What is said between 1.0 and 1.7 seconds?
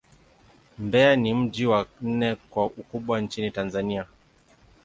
ni mji